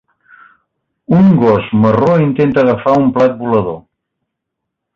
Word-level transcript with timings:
Un 1.17 1.29
gos 1.41 1.65
marró 1.83 2.09
intenta 2.23 2.61
agafar 2.65 2.97
un 3.03 3.13
plat 3.19 3.37
volador. 3.45 3.81